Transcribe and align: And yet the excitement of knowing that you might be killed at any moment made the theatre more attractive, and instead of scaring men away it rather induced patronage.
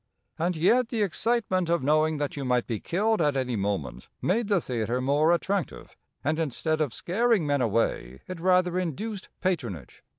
And 0.39 0.55
yet 0.55 0.89
the 0.89 1.03
excitement 1.03 1.69
of 1.69 1.83
knowing 1.83 2.17
that 2.17 2.35
you 2.35 2.43
might 2.43 2.65
be 2.65 2.79
killed 2.79 3.21
at 3.21 3.37
any 3.37 3.55
moment 3.55 4.09
made 4.19 4.47
the 4.47 4.59
theatre 4.59 4.99
more 4.99 5.31
attractive, 5.31 5.95
and 6.23 6.39
instead 6.39 6.81
of 6.81 6.91
scaring 6.91 7.45
men 7.45 7.61
away 7.61 8.21
it 8.27 8.39
rather 8.39 8.79
induced 8.79 9.29
patronage. 9.41 10.03